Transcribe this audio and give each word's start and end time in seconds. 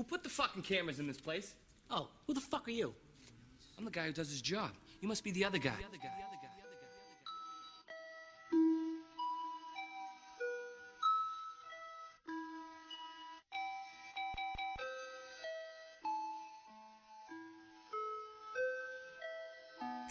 Who 0.00 0.04
put 0.04 0.22
the 0.22 0.30
fucking 0.30 0.62
cameras 0.62 0.98
in 0.98 1.06
this 1.06 1.20
place? 1.20 1.54
Oh, 1.90 2.08
who 2.26 2.32
the 2.32 2.40
fuck 2.40 2.66
are 2.66 2.70
you? 2.70 2.94
I'm 3.76 3.84
the 3.84 3.90
guy 3.90 4.06
who 4.06 4.14
does 4.14 4.30
his 4.30 4.40
job. 4.40 4.70
You 5.02 5.08
must 5.08 5.22
be 5.22 5.30
the 5.30 5.44
other 5.44 5.58
guy. 5.58 5.74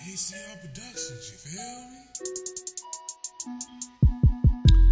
ACL 0.08 0.62
Productions, 0.62 1.32
you 1.32 1.38
feel 1.50 1.80
me? 1.90 2.02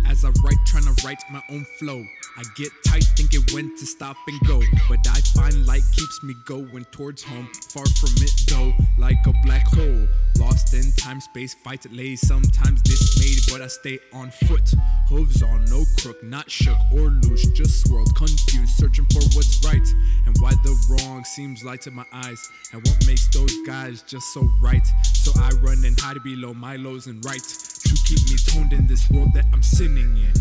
As 0.08 0.26
I 0.26 0.30
write, 0.44 0.58
trying 0.66 0.86
to 0.86 1.06
write 1.06 1.22
my 1.30 1.44
own 1.52 1.64
flow. 1.78 2.04
I 2.38 2.44
get 2.56 2.70
tight, 2.86 3.04
thinking 3.16 3.44
when 3.52 3.76
to 3.78 3.86
stop 3.88 4.16
and 4.28 4.40
go. 4.48 4.62
But 4.88 5.00
I 5.10 5.20
find 5.34 5.66
light 5.66 5.82
keeps 5.92 6.24
me 6.24 6.36
going 6.46 6.86
towards 6.92 7.24
home. 7.24 7.50
Far 7.72 7.86
from 7.86 8.14
it 8.18 8.32
though, 8.48 8.74
like 9.00 9.18
a 9.26 9.34
black 9.44 9.66
hole. 9.68 10.08
Lost 10.38 10.76
in 10.76 10.92
time, 10.98 11.20
space, 11.20 11.56
fight 11.64 11.92
lays, 11.92 12.22
sometimes 12.28 12.84
dismayed, 12.84 13.40
but 13.52 13.64
I 13.64 13.68
stay 13.68 13.98
on 14.14 14.30
foot. 14.30 14.72
Hooves 15.10 15.42
on, 15.42 15.66
no 15.66 15.84
crook, 16.00 16.24
not 16.24 16.50
shook 16.52 16.78
or 16.94 17.10
loose, 17.10 17.48
just 17.54 17.88
swirled, 17.88 18.16
confused, 18.16 18.78
searching 18.78 19.06
for 19.06 19.24
what's 19.36 19.66
right. 19.66 19.88
And 20.28 20.38
why 20.40 20.52
the 20.64 20.78
wrong 20.92 21.24
seems 21.24 21.64
light 21.64 21.82
to 21.82 21.92
my 21.92 22.06
eyes. 22.14 22.40
And 22.72 22.86
what 22.86 23.08
makes 23.08 23.28
those 23.30 23.54
guys 23.66 24.04
just 24.04 24.32
so 24.32 24.48
right. 24.62 24.86
So 25.14 25.32
I 25.42 25.50
run 25.64 25.84
and 25.84 26.00
hide 26.00 26.22
below 26.24 26.54
my 26.54 26.76
lows 26.76 27.08
and 27.08 27.26
right 27.26 27.42
to 27.42 27.98
keep 28.06 28.20
me 28.30 28.38
toned 28.46 28.74
in 28.74 28.86
this 28.86 29.10
world 29.10 29.34
that 29.34 29.46
I'm 29.54 29.64
sinning 29.64 30.18
in, 30.18 30.34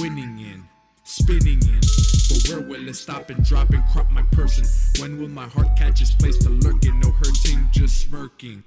winning 0.00 0.38
in, 0.38 0.62
spinning 1.04 1.62
in. 1.62 1.80
But 2.28 2.48
where 2.48 2.60
will 2.60 2.88
it 2.88 2.94
stop 2.94 3.30
and 3.30 3.44
drop 3.44 3.70
and 3.70 3.84
crop 3.88 4.10
my 4.10 4.22
person? 4.32 4.64
When 5.00 5.20
will 5.20 5.28
my 5.28 5.46
heart 5.46 5.76
catch 5.76 6.00
its 6.00 6.14
place 6.14 6.38
to 6.38 6.50
lurk 6.50 6.64
lurking? 6.64 7.00
No 7.00 7.10
hurting, 7.10 7.68
just 7.70 8.00
smirking. 8.00 8.64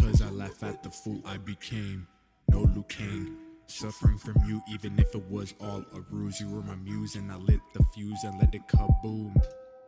Cause 0.00 0.20
I 0.20 0.28
laugh 0.30 0.62
at 0.62 0.82
the 0.82 0.90
fool 0.90 1.22
I 1.24 1.38
became. 1.38 2.06
No 2.48 2.60
Luke 2.74 2.88
Kane. 2.88 3.36
Suffering 3.66 4.18
from 4.18 4.34
you, 4.46 4.60
even 4.68 4.98
if 4.98 5.14
it 5.14 5.30
was 5.30 5.54
all 5.60 5.84
a 5.94 6.00
ruse. 6.10 6.40
You 6.40 6.50
were 6.50 6.62
my 6.62 6.74
muse, 6.74 7.14
and 7.14 7.30
I 7.30 7.36
lit 7.36 7.60
the 7.72 7.84
fuse 7.94 8.24
and 8.24 8.38
let 8.40 8.52
it 8.54 8.62
kaboom. 8.66 9.34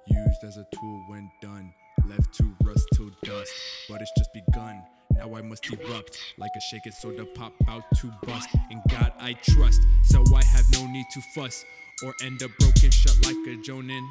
Used 0.07 0.45
as 0.45 0.57
a 0.57 0.67
tool 0.73 1.05
when 1.09 1.31
done, 1.41 1.73
left 2.07 2.33
to 2.35 2.55
rust 2.63 2.87
till 2.95 3.11
dust. 3.25 3.53
But 3.89 4.01
it's 4.01 4.13
just 4.17 4.33
begun. 4.33 4.83
Now 5.17 5.35
I 5.35 5.43
must 5.43 5.71
erupt 5.71 6.19
like 6.39 6.51
a 6.57 6.61
shaken 6.61 6.93
soda 6.93 7.25
pop 7.35 7.53
out 7.69 7.85
to 7.97 8.13
bust. 8.27 8.49
In 8.71 8.81
God 8.89 9.13
I 9.21 9.35
trust, 9.35 9.81
so 10.05 10.25
I 10.35 10.45
have 10.45 10.65
no 10.73 10.87
need 10.87 11.07
to 11.13 11.21
fuss 11.35 11.65
or 12.05 12.15
end 12.23 12.43
up 12.43 12.51
broken 12.59 12.91
shut 12.91 13.17
like 13.25 13.37
a 13.47 13.57
Jonin. 13.63 14.07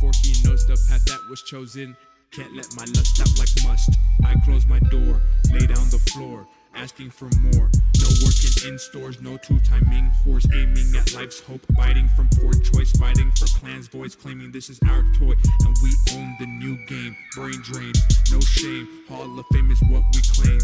For 0.00 0.10
he 0.22 0.32
knows 0.46 0.66
the 0.66 0.76
path 0.88 1.04
that 1.06 1.20
was 1.28 1.42
chosen. 1.42 1.96
Can't 2.32 2.54
let 2.56 2.66
my 2.76 2.84
lust 2.84 3.20
out 3.20 3.38
like 3.38 3.48
must. 3.64 3.90
I 4.24 4.34
close 4.44 4.66
my 4.66 4.78
door, 4.90 5.22
lay 5.52 5.66
down 5.66 5.88
the 5.90 6.02
floor, 6.12 6.46
asking 6.76 7.10
for 7.10 7.28
more. 7.40 7.70
No 7.98 8.08
working 8.22 8.68
in 8.68 8.78
stores, 8.78 9.20
no 9.20 9.36
two 9.38 9.58
timing 9.60 10.10
horse 10.24 10.46
aiming 10.52 10.94
at 10.96 11.14
life's 11.14 11.40
hope, 11.40 11.60
biting 11.76 12.08
from 12.08 12.28
poor 12.40 12.52
choice, 12.54 12.92
fighting 12.92 13.32
for 13.32 13.46
clans' 13.58 13.88
voice, 13.88 14.14
claiming 14.14 14.52
this 14.52 14.68
is 14.68 14.78
our 14.88 15.02
toy, 15.18 15.34
and 15.64 15.76
we 15.82 15.90
own 16.12 16.36
the 16.38 16.46
new 16.46 16.76
game. 16.86 17.16
Brain 17.34 17.60
drain, 17.62 17.92
no 18.30 18.40
shame. 18.40 18.86
Hall 19.08 19.38
of 19.38 19.46
Fame 19.52 19.70
is 19.70 19.80
what 19.88 20.02
we 20.14 20.20
claim. 20.22 20.60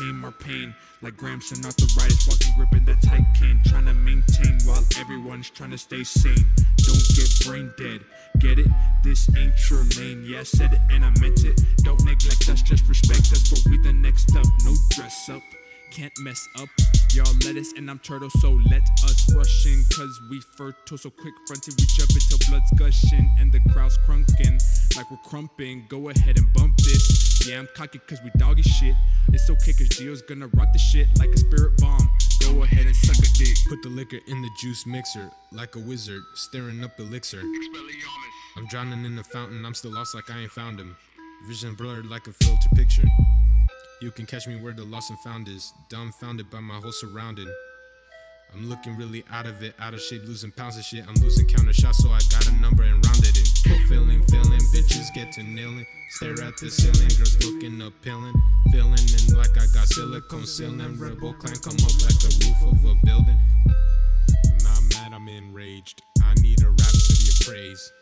Tame 0.00 0.24
our 0.24 0.32
pain, 0.32 0.74
like 1.02 1.12
Gramson 1.18 1.62
arthritis, 1.62 2.26
walking 2.26 2.54
gripping 2.56 2.86
the 2.86 2.94
tight 3.06 3.26
can. 3.38 3.60
Trying 3.66 3.84
to 3.84 3.92
maintain 3.92 4.58
while 4.64 4.82
everyone's 4.98 5.50
trying 5.50 5.72
to 5.72 5.78
stay 5.78 6.04
sane. 6.04 6.48
Don't 6.78 7.06
get 7.14 7.28
brain 7.44 7.70
dead, 7.76 8.00
get 8.38 8.58
it? 8.58 8.68
This 9.04 9.28
ain't 9.36 9.52
your 9.68 9.84
lane. 9.98 10.24
Yeah, 10.24 10.40
I 10.40 10.44
said 10.44 10.72
it 10.72 10.80
and 10.90 11.04
I 11.04 11.10
meant 11.20 11.44
it. 11.44 11.60
Don't 11.84 12.02
neglect 12.02 12.48
us, 12.48 12.62
just 12.62 12.88
respect 12.88 13.30
us, 13.32 13.46
for 13.46 13.68
we 13.68 13.76
the 13.82 13.92
next 13.92 14.34
up. 14.34 14.46
No 14.64 14.74
dress 14.88 15.28
up 15.28 15.42
can't 15.92 16.12
mess 16.20 16.48
up. 16.58 16.68
Y'all 17.12 17.34
lettuce 17.44 17.72
and 17.76 17.90
I'm 17.90 17.98
turtle, 17.98 18.30
so 18.40 18.52
let 18.70 18.82
us 19.04 19.34
rush 19.34 19.66
in. 19.66 19.84
Cause 19.94 20.20
we 20.30 20.40
fertile, 20.56 20.96
so 20.96 21.10
quick 21.10 21.34
fronted, 21.46 21.74
we 21.78 21.84
jump 21.98 22.10
until 22.10 22.38
blood's 22.48 22.70
gushing 22.78 23.28
and 23.38 23.52
the 23.52 23.60
crowd's 23.72 23.98
crunking 24.06 24.62
like 24.96 25.10
we're 25.10 25.18
crumping. 25.28 25.84
Go 25.90 26.08
ahead 26.08 26.38
and 26.38 26.50
bump 26.54 26.76
this. 26.78 27.29
Yeah, 27.46 27.58
I'm 27.58 27.68
cocky 27.74 27.98
cause 28.06 28.20
we 28.22 28.30
doggy 28.36 28.62
shit. 28.62 28.94
It's 29.32 29.48
okay 29.48 29.72
cause 29.72 29.88
GEO's 29.88 30.22
gonna 30.22 30.48
rock 30.48 30.72
the 30.72 30.78
shit 30.78 31.08
like 31.18 31.30
a 31.30 31.38
spirit 31.38 31.78
bomb. 31.78 32.10
Go 32.42 32.62
ahead 32.62 32.86
and 32.86 32.94
suck 32.94 33.16
a 33.16 33.28
dick. 33.38 33.56
Put 33.68 33.82
the 33.82 33.88
liquor 33.88 34.18
in 34.26 34.42
the 34.42 34.50
juice 34.60 34.86
mixer, 34.86 35.30
like 35.52 35.74
a 35.76 35.78
wizard, 35.78 36.22
stirring 36.34 36.84
up 36.84 36.98
elixir. 36.98 37.42
I'm 38.56 38.66
drowning 38.66 39.04
in 39.04 39.16
the 39.16 39.24
fountain, 39.24 39.64
I'm 39.64 39.74
still 39.74 39.92
lost 39.92 40.14
like 40.14 40.30
I 40.30 40.40
ain't 40.40 40.50
found 40.50 40.78
him. 40.78 40.96
Vision 41.48 41.74
blurred 41.74 42.06
like 42.06 42.26
a 42.26 42.32
filter 42.32 42.68
picture. 42.74 43.08
You 44.02 44.10
can 44.10 44.26
catch 44.26 44.46
me 44.46 44.60
where 44.60 44.72
the 44.72 44.84
lost 44.84 45.10
and 45.10 45.18
found 45.20 45.48
is, 45.48 45.72
dumbfounded 45.88 46.50
by 46.50 46.60
my 46.60 46.74
whole 46.74 46.92
surrounding. 46.92 47.48
I'm 48.54 48.68
looking 48.68 48.96
really 48.96 49.24
out 49.30 49.46
of 49.46 49.62
it, 49.62 49.74
out 49.78 49.94
of 49.94 50.00
shape, 50.00 50.22
losing 50.26 50.50
pounds 50.50 50.76
of 50.76 50.84
shit. 50.84 51.04
I'm 51.06 51.14
losing 51.22 51.46
counter 51.46 51.72
shots, 51.72 52.02
so 52.02 52.10
I 52.10 52.18
got 52.30 52.46
a 52.48 52.52
number 52.60 52.82
and 52.82 53.04
rounded 53.06 53.36
it. 53.36 53.48
Fulfilling, 53.62 54.22
feeling, 54.26 54.60
bitches 54.74 55.12
get 55.14 55.32
to 55.34 55.42
nailing. 55.42 55.86
Stare 56.10 56.42
at 56.42 56.56
the 56.56 56.68
ceiling, 56.70 57.08
girls 57.16 57.38
looking 57.44 57.80
appealing. 57.80 58.34
Feeling 58.72 58.98
in 58.98 59.36
like 59.36 59.54
I 59.56 59.66
got 59.72 59.86
silicone 59.86 60.46
ceiling. 60.46 60.98
Rebel 60.98 61.34
clan 61.34 61.54
come 61.62 61.78
up 61.78 61.94
like 62.02 62.18
the 62.18 62.30
roof 62.42 62.74
of 62.74 62.84
a 62.84 62.94
building. 63.06 63.38
I'm 63.68 64.58
not 64.64 64.82
mad, 64.98 65.12
I'm 65.14 65.28
enraged. 65.28 66.02
I 66.22 66.34
need 66.42 66.60
a 66.62 66.70
rhapsody 66.70 67.30
of 67.30 67.46
praise. 67.46 67.92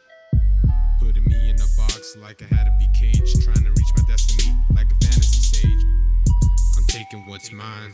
Putting 1.01 1.25
me 1.25 1.51
in 1.51 1.57
a 1.57 1.69
box 1.77 2.17
like 2.17 2.41
I 2.43 2.47
had 2.55 2.65
to 2.65 2.75
be 2.79 2.89
caged. 2.99 3.45
Trying 3.45 3.65
to 3.65 3.71
reach 3.71 3.93
my 3.97 4.03
destiny 4.09 4.57
like 4.75 4.87
a 4.87 5.05
fantasy 5.05 5.41
sage. 5.57 5.85
I'm 6.79 6.85
taking 6.89 7.29
what's 7.29 7.53
mine. 7.53 7.93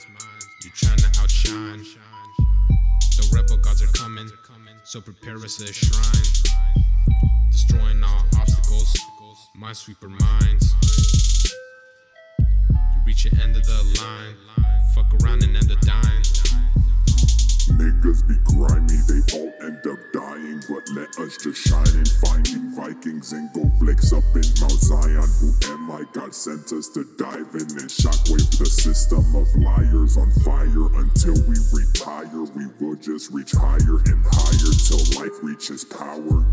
You 0.63 0.71
trying 0.77 0.99
to 0.99 1.21
outshine. 1.21 1.85
The 3.17 3.31
rebel 3.33 3.57
gods 3.59 3.81
are 3.81 3.87
coming, 3.93 4.29
so 4.83 5.01
prepare 5.01 5.37
us 5.37 5.61
a 5.61 5.73
shrine. 5.73 6.23
Destroying 7.53 8.03
all 8.03 8.25
obstacles, 8.37 8.93
minesweeper 9.57 10.09
minds. 10.09 10.75
You 12.39 13.01
reach 13.07 13.23
the 13.25 13.41
end 13.43 13.57
of 13.57 13.65
the 13.65 14.01
line, 14.01 14.35
let 21.05 21.27
us 21.27 21.37
just 21.37 21.69
shine 21.69 21.87
and 21.99 22.09
find 22.09 22.47
finding 22.47 22.75
Vikings 22.75 23.33
and 23.33 23.53
go 23.53 23.71
flex 23.79 24.13
up 24.13 24.25
in 24.35 24.45
Mount 24.61 24.81
Zion. 24.81 25.29
Who 25.41 25.73
am 25.73 25.91
I? 25.91 26.05
God 26.13 26.35
sent 26.35 26.73
us 26.73 26.89
to 26.91 27.05
dive 27.19 27.55
in 27.55 27.69
and 27.77 27.91
shockwave 27.91 28.59
the 28.59 28.67
system 28.67 29.25
of 29.37 29.47
liars 29.57 30.17
on 30.17 30.31
fire 30.45 30.87
until 31.01 31.35
we 31.47 31.57
retire. 31.73 32.45
We 32.57 32.67
will 32.81 32.97
just 32.97 33.33
reach 33.33 33.53
higher 33.53 34.01
and 34.07 34.25
higher 34.31 34.73
till 34.87 35.21
life 35.21 35.43
reaches 35.43 35.85
power. 35.85 36.45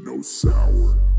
No 0.00 0.22
sour. 0.22 1.09